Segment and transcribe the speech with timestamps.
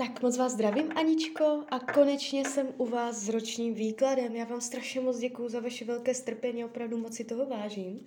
[0.00, 4.36] Tak moc vás zdravím, Aničko, a konečně jsem u vás s ročním výkladem.
[4.36, 8.04] Já vám strašně moc děkuju za vaše velké strpení, opravdu moc si toho vážím.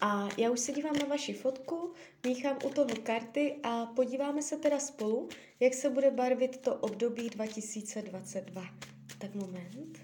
[0.00, 1.92] A já už se dívám na vaši fotku,
[2.26, 5.28] míchám u toho karty a podíváme se teda spolu,
[5.60, 8.62] jak se bude barvit to období 2022.
[9.18, 9.98] Tak moment.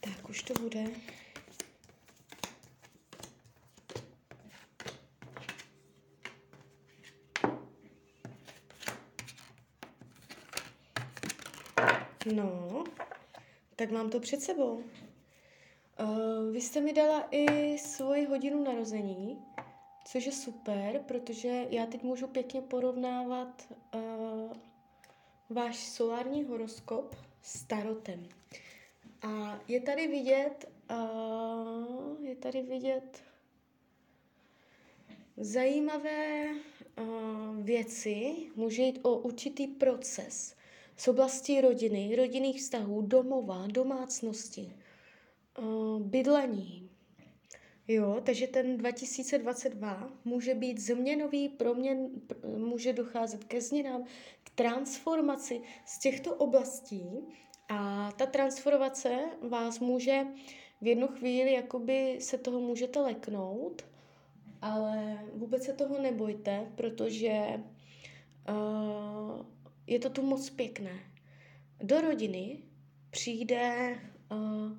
[0.00, 0.84] Tak už to bude.
[12.34, 12.84] No,
[13.76, 14.82] tak mám to před sebou.
[16.00, 19.38] Uh, vy jste mi dala i svoji hodinu narození,
[20.04, 24.52] což je super, protože já teď můžu pěkně porovnávat uh,
[25.50, 28.28] váš solární horoskop s tarotem.
[29.22, 33.22] A je tady vidět, uh, je tady vidět
[35.36, 36.48] zajímavé
[37.62, 38.34] věci.
[38.56, 40.54] Může jít o určitý proces
[40.96, 44.72] z oblasti rodiny, rodinných vztahů, domova, domácnosti,
[45.98, 46.90] bydlení.
[47.88, 52.10] Jo, takže ten 2022 může být změnový proměn,
[52.56, 54.04] může docházet ke změnám,
[54.44, 57.04] k transformaci z těchto oblastí
[57.68, 60.26] a ta transformace vás může
[60.80, 63.84] v jednu chvíli, jakoby se toho můžete leknout,
[64.62, 67.62] ale vůbec se toho nebojte, protože
[68.48, 69.46] uh,
[69.86, 71.00] je to tu moc pěkné.
[71.82, 72.58] Do rodiny
[73.10, 73.94] přijde
[74.32, 74.78] uh,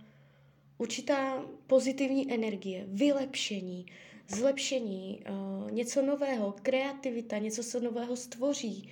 [0.78, 3.86] určitá pozitivní energie, vylepšení,
[4.28, 8.89] zlepšení, uh, něco nového, kreativita, něco se nového stvoří,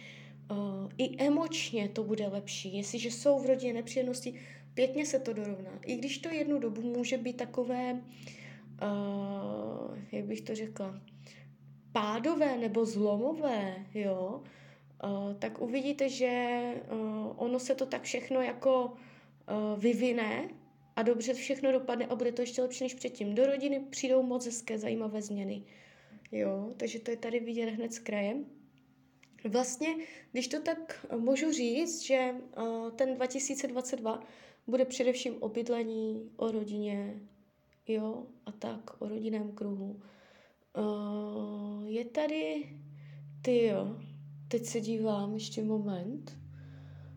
[0.52, 0.58] uh,
[0.98, 2.78] i emočně to bude lepší.
[2.78, 4.40] Jestliže jsou v rodině nepříjemnosti,
[4.74, 5.80] pěkně se to dorovná.
[5.86, 8.00] I když to jednu dobu může být takové, uh,
[10.12, 11.02] jak bych to řekla,
[11.92, 14.44] pádové nebo zlomové, jo,
[15.04, 20.50] uh, tak uvidíte, že uh, ono se to tak všechno jako uh, vyvine
[20.96, 23.36] a dobře všechno dopadne a bude to ještě lepší než předtím.
[23.36, 25.64] Do rodiny přijdou moc hezké, zajímavé změny.
[26.32, 28.36] Jo, takže to je tady vidět hned z kraje.
[29.44, 29.88] Vlastně,
[30.32, 34.24] když to tak můžu říct, že uh, ten 2022
[34.68, 37.22] bude především o bydlení, o rodině,
[37.88, 40.02] jo, a tak, o rodinném kruhu.
[40.78, 42.70] Uh, je tady,
[43.42, 43.98] ty jo,
[44.48, 46.38] teď se dívám, ještě moment.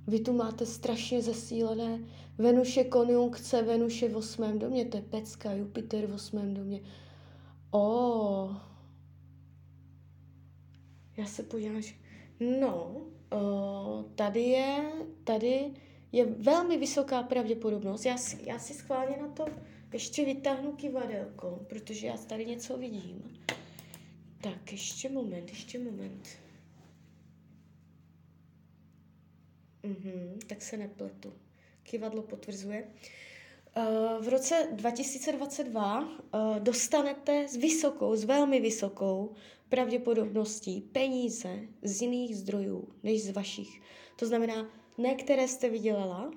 [0.06, 2.00] Vy tu máte strašně zesílené
[2.38, 6.80] Venuše konjunkce, Venuše v osmém domě, to je pecka, Jupiter v osmém domě.
[7.70, 8.56] O,
[11.16, 11.94] já se podívám, že
[12.40, 14.92] No, uh, tady je,
[15.24, 15.70] tady
[16.12, 18.04] je velmi vysoká pravděpodobnost.
[18.04, 19.46] Já si, já si schválně na to
[19.92, 23.36] ještě vytáhnu kivadelko, protože já tady něco vidím.
[24.40, 26.28] Tak, ještě moment, ještě moment.
[29.82, 31.32] Mhm, tak se nepletu.
[31.82, 32.84] Kivadlo potvrzuje.
[33.76, 36.08] Uh, v roce 2022 uh,
[36.58, 39.32] dostanete s vysokou, s velmi vysokou
[39.68, 43.80] pravděpodobností peníze z jiných zdrojů než z vašich.
[44.16, 44.66] To znamená,
[44.98, 46.30] ne které jste vydělala,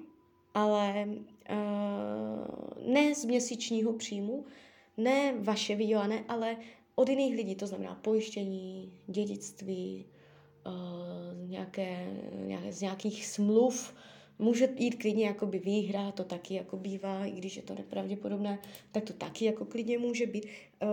[0.53, 4.45] ale uh, ne z měsíčního příjmu,
[4.97, 6.57] ne vaše vydělané, ale
[6.95, 10.05] od jiných lidí, to znamená pojištění, dědictví,
[11.47, 13.93] nějaké, nějaké, z nějakých smluv,
[14.39, 18.59] může jít klidně jakoby výhra, to taky jako bývá, i když je to nepravděpodobné,
[18.91, 20.45] tak to taky jako klidně může být.
[20.45, 20.89] Uh,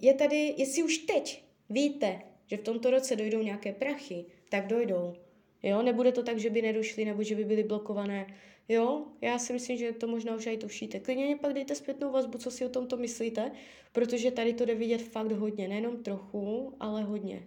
[0.00, 5.14] je tady, jestli už teď víte, že v tomto roce dojdou nějaké prachy, tak dojdou.
[5.62, 8.26] Jo, nebude to tak, že by nedošly nebo že by byly blokované.
[8.68, 11.00] Jo, já si myslím, že to možná už i tušíte.
[11.00, 13.50] Klidně mě pak dejte zpětnou vazbu, co si o tomto myslíte,
[13.92, 17.46] protože tady to jde vidět fakt hodně, nejenom trochu, ale hodně.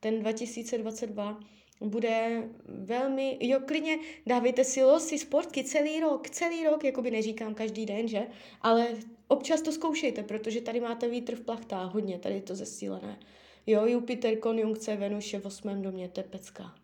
[0.00, 1.40] Ten 2022
[1.80, 7.54] bude velmi, jo, klidně dávejte si losy, sportky celý rok, celý rok, jako by neříkám
[7.54, 8.26] každý den, že?
[8.62, 8.88] Ale
[9.28, 13.18] občas to zkoušejte, protože tady máte vítr v plachtách, hodně, tady je to zesílené.
[13.66, 16.74] Jo, Jupiter, konjunkce, Venuše v osmém domě, to je pecka.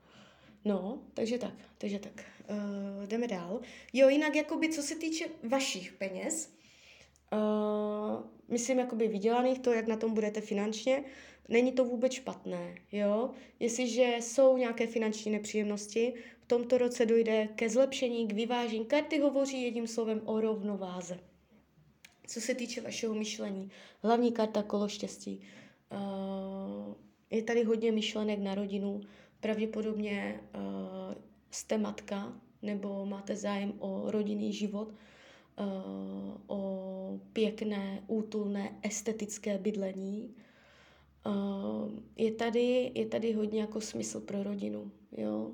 [0.64, 2.24] No, takže tak, takže tak.
[2.50, 3.60] Uh, jdeme dál.
[3.92, 6.52] Jo, jinak jakoby co se týče vašich peněz,
[7.32, 8.22] uh,
[8.52, 11.04] myslím jakoby vydělaných, to, jak na tom budete finančně,
[11.48, 13.30] není to vůbec špatné, jo.
[13.60, 18.84] Jestliže jsou nějaké finanční nepříjemnosti v tomto roce dojde ke zlepšení, k vyvážení.
[18.84, 21.18] Karty hovoří jedním slovem o rovnováze.
[22.26, 23.70] Co se týče vašeho myšlení,
[24.02, 25.40] hlavní karta kolo štěstí.
[25.92, 26.94] Uh,
[27.30, 29.00] je tady hodně myšlenek na rodinu.
[29.40, 31.14] Pravděpodobně uh,
[31.50, 32.32] jste matka
[32.62, 36.31] nebo máte zájem o rodinný život, uh,
[37.32, 40.34] pěkné, útulné, estetické bydlení.
[41.26, 44.90] Uh, je, tady, je tady hodně jako smysl pro rodinu.
[45.16, 45.50] Jo?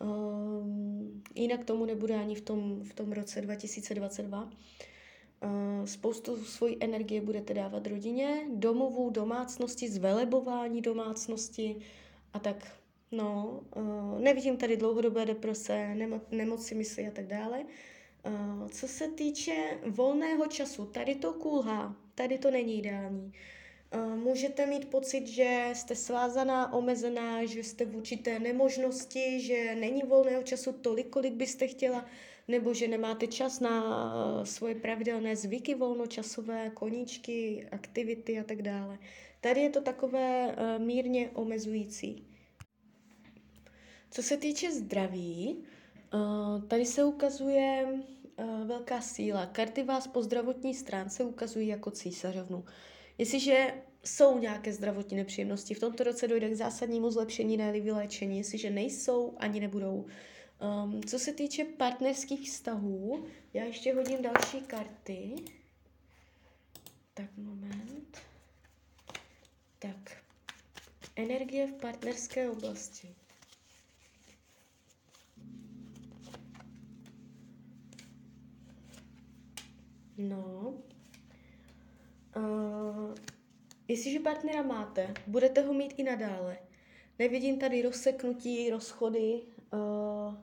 [0.00, 4.44] Um, jinak tomu nebude ani v tom, v tom roce 2022.
[4.44, 11.76] Uh, spoustu svojí energie budete dávat rodině, domovů, domácnosti, zvelebování domácnosti
[12.32, 12.80] a tak.
[13.12, 13.60] No,
[14.18, 17.64] nevidím tady dlouhodobé deprese, nemo- nemoci mysli a tak dále.
[18.26, 23.32] Uh, co se týče volného času, tady to kulhá, tady to není ideální.
[23.94, 30.02] Uh, můžete mít pocit, že jste svázaná, omezená, že jste v určité nemožnosti, že není
[30.02, 32.06] volného času tolik, kolik byste chtěla,
[32.48, 38.98] nebo že nemáte čas na uh, svoje pravidelné zvyky volnočasové, koníčky, aktivity a tak dále.
[39.40, 42.26] Tady je to takové mírně omezující.
[44.10, 45.64] Co se týče zdraví,
[46.68, 47.86] tady se ukazuje
[48.64, 49.46] velká síla.
[49.46, 52.64] Karty vás po zdravotní stránce ukazují jako císařovnu.
[53.18, 53.74] Jestliže
[54.04, 58.38] jsou nějaké zdravotní nepříjemnosti, v tomto roce dojde k zásadnímu zlepšení, ne vyléčení.
[58.38, 60.06] Jestliže nejsou, ani nebudou.
[60.84, 65.34] Um, co se týče partnerských vztahů, já ještě hodím další karty.
[67.14, 68.18] Tak, moment.
[69.78, 70.16] Tak.
[71.16, 73.14] Energie v partnerské oblasti.
[80.20, 80.74] No,
[82.36, 83.14] uh,
[83.88, 86.58] jestliže partnera máte, budete ho mít i nadále.
[87.18, 90.34] Nevidím tady rozseknutí, rozchody, uh,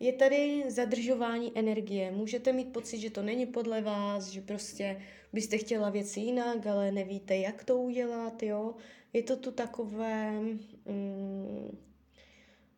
[0.00, 2.10] je tady zadržování energie.
[2.10, 5.02] Můžete mít pocit, že to není podle vás, že prostě
[5.32, 8.74] byste chtěla věci jinak, ale nevíte, jak to udělat, jo.
[9.12, 10.40] Je to tu takové...
[10.84, 11.78] Um,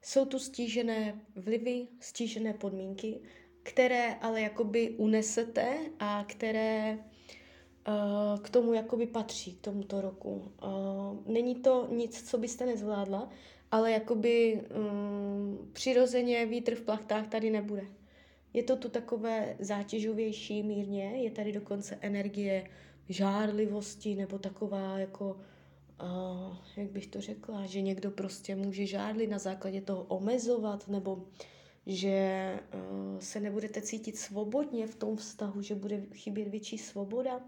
[0.03, 3.21] jsou tu stížené vlivy, stížené podmínky
[3.65, 6.99] které ale jakoby unesete a které
[7.89, 10.53] uh, k tomu jakoby patří, k tomuto roku.
[10.63, 13.29] Uh, není to nic, co byste nezvládla,
[13.71, 17.87] ale jakoby um, přirozeně vítr v plachtách tady nebude.
[18.53, 22.65] Je to tu takové zátěžovější mírně, je tady dokonce energie
[23.09, 25.37] žárlivosti nebo taková jako,
[26.03, 31.23] uh, jak bych to řekla, že někdo prostě může žádlit na základě toho omezovat nebo
[31.87, 37.41] že uh, se nebudete cítit svobodně v tom vztahu, že bude chybět větší svoboda.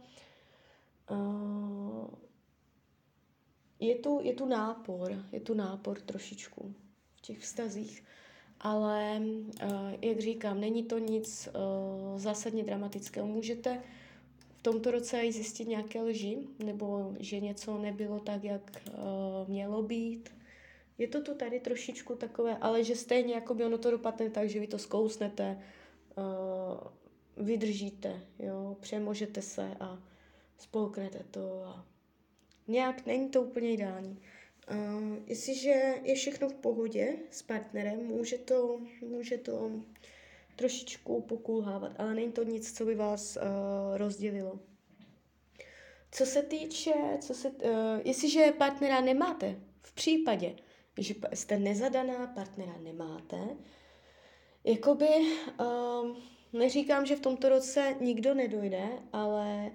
[1.11, 2.09] Uh,
[3.81, 6.75] je, tu, je tu nápor, je tu nápor trošičku
[7.15, 8.05] v těch vztazích,
[8.61, 9.71] ale uh,
[10.03, 13.27] jak říkám, není to nic uh, zásadně dramatického.
[13.27, 13.83] Můžete
[14.59, 19.83] v tomto roce i zjistit nějaké lži, nebo že něco nebylo tak, jak uh, mělo
[19.83, 20.31] být,
[20.98, 24.48] je to tu tady trošičku takové, ale že stejně jako by ono to dopadne tak,
[24.48, 25.62] že vy to zkousnete,
[26.16, 30.02] uh, vydržíte, jo, přemožete se a
[30.58, 31.87] spolknete to a
[32.69, 34.19] nějak není to úplně ideální.
[34.70, 39.70] Uh, jestliže je všechno v pohodě s partnerem, může to, může to
[40.56, 43.42] trošičku pokulhávat, ale není to nic, co by vás uh,
[43.97, 44.61] rozdělilo.
[46.12, 47.61] Co se týče, co se, uh,
[48.04, 50.56] jestliže partnera nemáte, v případě,
[50.99, 53.38] že jste nezadaná, partnera nemáte.
[54.65, 55.09] Jakoby,
[55.61, 56.17] um,
[56.53, 59.71] neříkám, že v tomto roce nikdo nedojde, ale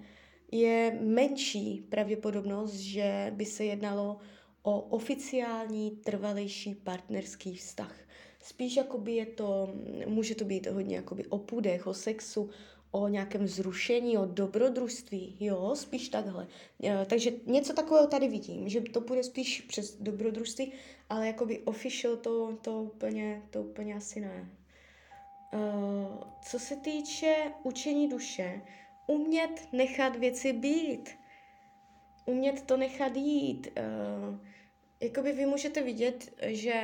[0.52, 4.18] je menší pravděpodobnost, že by se jednalo
[4.64, 7.96] o oficiální, trvalejší partnerský vztah.
[8.44, 9.74] Spíš jakoby je to,
[10.08, 12.50] může to být hodně jakoby o půdech, o sexu,
[12.92, 16.48] o nějakém zrušení, o dobrodružství, jo, spíš takhle.
[16.84, 20.74] E, takže něco takového tady vidím, že to bude spíš přes dobrodružství,
[21.10, 24.50] ale jakoby official to, to, úplně, to úplně asi ne.
[25.54, 28.62] Uh, co se týče učení duše,
[29.08, 31.10] umět nechat věci být,
[32.26, 34.38] umět to nechat jít, uh,
[35.02, 36.82] jakoby vy můžete vidět, že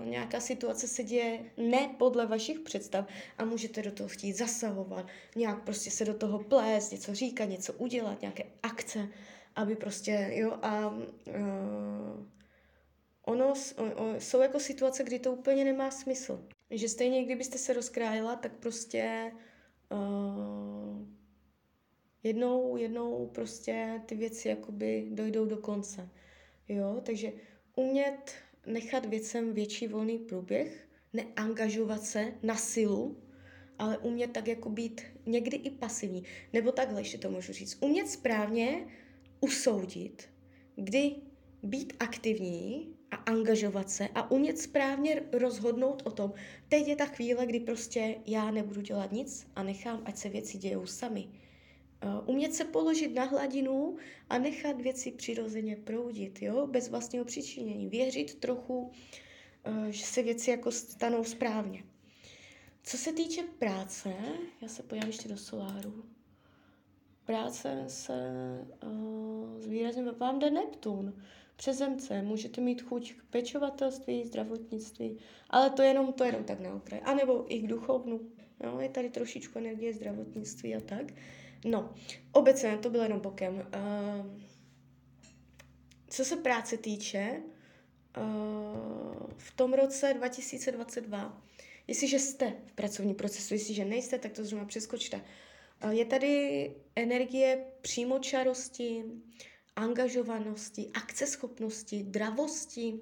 [0.00, 3.06] uh, nějaká situace se děje ne podle vašich představ
[3.38, 5.06] a můžete do toho chtít zasahovat,
[5.36, 9.08] nějak prostě se do toho plést, něco říkat, něco udělat, nějaké akce,
[9.56, 11.04] aby prostě, jo, a uh,
[13.22, 16.44] ono, o, jsou jako situace, kdy to úplně nemá smysl.
[16.70, 19.32] Že stejně, kdybyste se rozkrájela, tak prostě
[19.92, 21.06] uh,
[22.22, 26.08] jednou, jednou prostě ty věci jakoby dojdou do konce.
[26.68, 27.32] Jo, takže
[27.76, 28.32] umět
[28.66, 33.16] nechat věcem větší volný průběh, neangažovat se na silu,
[33.78, 36.24] ale umět tak jako být někdy i pasivní.
[36.52, 37.78] Nebo takhle ještě to můžu říct.
[37.80, 38.86] Umět správně
[39.40, 40.28] usoudit,
[40.76, 41.14] kdy
[41.62, 46.32] být aktivní a angažovat se a umět správně rozhodnout o tom,
[46.68, 50.58] teď je ta chvíle, kdy prostě já nebudu dělat nic a nechám, ať se věci
[50.58, 51.28] dějou sami.
[52.04, 53.96] Uh, umět se položit na hladinu
[54.30, 56.66] a nechat věci přirozeně proudit, jo?
[56.66, 57.88] bez vlastního přičinění.
[57.88, 61.84] Věřit trochu, uh, že se věci jako stanou správně.
[62.82, 64.14] Co se týče práce,
[64.62, 66.04] já se podívám ještě do soláru.
[67.24, 68.14] Práce se
[68.86, 71.22] uh, zvýrazně vám jde Neptun.
[71.56, 75.18] Přezemce, můžete mít chuť k pečovatelství, zdravotnictví,
[75.50, 77.00] ale to jenom, to jenom tak na okraj.
[77.04, 78.20] A nebo i k duchovnu.
[78.64, 81.12] Jo, je tady trošičku energie zdravotnictví a tak.
[81.64, 81.94] No,
[82.32, 83.54] obecně to bylo jenom bokem.
[83.54, 84.40] Uh,
[86.08, 87.42] co se práce týče,
[88.16, 91.42] uh, v tom roce 2022,
[91.86, 95.20] jestliže jste v pracovním procesu, jestliže nejste, tak to zrovna přeskočte.
[95.84, 99.04] Uh, je tady energie přímočarosti,
[99.76, 103.00] angažovanosti, akceschopnosti, dravosti,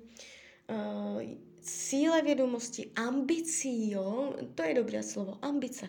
[1.61, 4.35] síle vědomosti, ambicí, jo?
[4.55, 5.89] to je dobré slovo, ambice.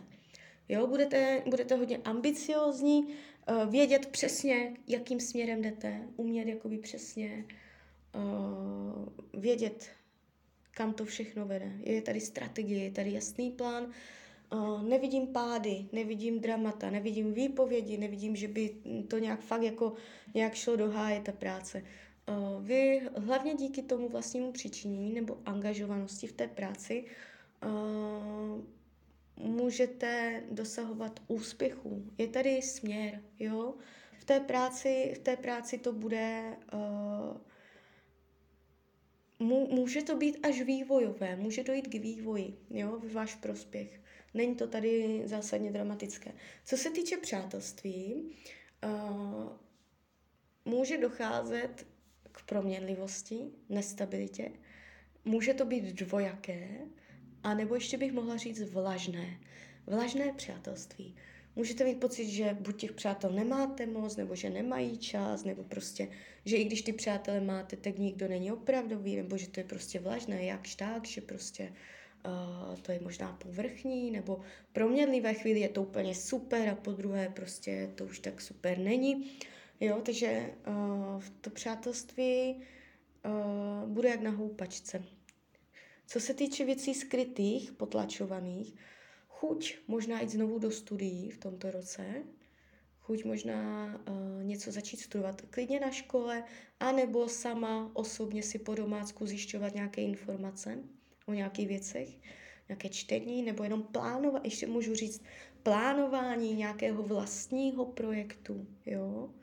[0.69, 7.45] Jo, budete, budete hodně ambiciozní, uh, vědět přesně, jakým směrem jdete, umět jakoby přesně
[8.15, 9.89] uh, vědět,
[10.71, 11.71] kam to všechno vede.
[11.79, 13.93] Je tady strategie, je tady jasný plán,
[14.53, 18.75] Uh, nevidím pády, nevidím dramata, nevidím výpovědi, nevidím, že by
[19.07, 19.93] to nějak fakt jako
[20.33, 21.83] nějak šlo do háje ta práce.
[22.29, 27.05] Uh, vy hlavně díky tomu vlastnímu přičinění nebo angažovanosti v té práci
[27.65, 28.61] uh,
[29.37, 32.05] můžete dosahovat úspěchů.
[32.17, 33.75] Je tady směr, jo.
[34.19, 37.37] V té práci, v té práci to bude uh,
[39.69, 44.01] může to být až vývojové, může dojít k vývoji, jo, v váš prospěch.
[44.33, 46.31] Není to tady zásadně dramatické.
[46.65, 48.31] Co se týče přátelství,
[48.83, 49.49] uh,
[50.65, 51.87] může docházet
[52.31, 54.51] k proměnlivosti, nestabilitě.
[55.25, 56.79] Může to být dvojaké,
[57.43, 59.39] a nebo ještě bych mohla říct vlažné.
[59.87, 61.15] Vlažné přátelství.
[61.55, 66.07] Můžete mít pocit, že buď těch přátel nemáte moc, nebo že nemají čas, nebo prostě,
[66.45, 69.99] že i když ty přátele máte, tak nikdo není opravdový, nebo že to je prostě
[69.99, 71.73] vlažné, jakž tak, že prostě
[72.25, 74.41] uh, to je možná povrchní, nebo
[74.73, 78.41] pro mě ve chvíli je to úplně super a po druhé prostě to už tak
[78.41, 79.31] super není.
[79.79, 82.55] Jo, takže uh, to přátelství
[83.25, 85.03] uh, bude jak na houpačce.
[86.13, 88.75] Co se týče věcí skrytých, potlačovaných,
[89.27, 92.23] chuť možná jít znovu do studií v tomto roce,
[92.99, 96.43] chuť možná uh, něco začít studovat klidně na škole,
[96.79, 100.79] anebo sama osobně si po domácku zjišťovat nějaké informace
[101.25, 102.09] o nějakých věcech,
[102.69, 105.23] nějaké čtení, nebo jenom plánovat, ještě můžu říct,
[105.63, 109.33] plánování nějakého vlastního projektu, jo.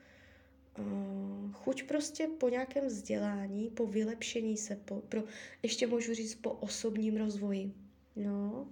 [0.79, 5.23] Uh, chuť prostě po nějakém vzdělání, po vylepšení se, po, pro,
[5.62, 7.73] ještě můžu říct po osobním rozvoji,
[8.17, 8.69] no.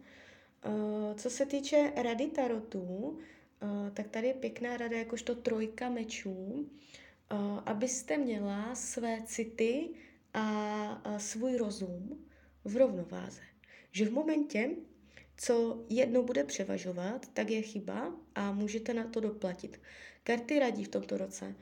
[0.66, 3.18] Uh, co se týče rady tarotů, uh,
[3.94, 6.68] tak tady je pěkná rada jakožto trojka mečů,
[7.66, 9.88] abyste měla své city
[10.34, 12.24] a svůj rozum
[12.64, 13.40] v rovnováze.
[13.92, 14.70] Že v momentě,
[15.36, 19.80] co jedno bude převažovat, tak je chyba a můžete na to doplatit.
[20.24, 21.54] Karty radí v tomto roce.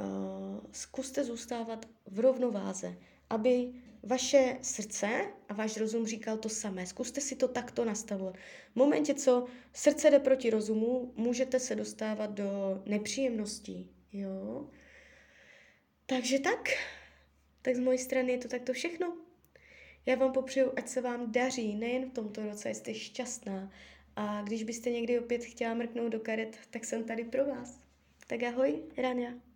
[0.00, 2.96] Uh, zkuste zůstávat v rovnováze,
[3.30, 6.86] aby vaše srdce a váš rozum říkal to samé.
[6.86, 8.36] Zkuste si to takto nastavovat.
[8.72, 13.90] V momentě, co srdce jde proti rozumu, můžete se dostávat do nepříjemností.
[14.12, 14.66] Jo?
[16.06, 16.68] Takže tak.
[17.62, 19.16] Tak z mojej strany je to takto všechno.
[20.06, 23.72] Já vám popřeju, ať se vám daří nejen v tomto roce, jste šťastná.
[24.16, 27.80] A když byste někdy opět chtěla mrknout do karet, tak jsem tady pro vás.
[28.26, 29.49] Tak ahoj, Rania.